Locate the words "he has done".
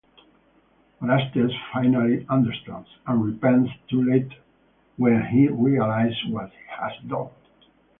6.49-7.29